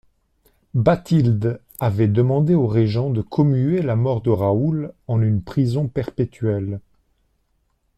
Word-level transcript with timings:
Bathilde 0.73 1.61
avait 1.79 2.07
demandé 2.07 2.55
au 2.55 2.65
régent 2.65 3.11
de 3.11 3.21
commuer 3.21 3.83
la 3.83 3.95
mort 3.95 4.21
de 4.23 4.31
Raoul 4.31 4.93
en 5.07 5.21
une 5.21 5.43
prison 5.43 5.87
perpétuelle. 5.87 6.79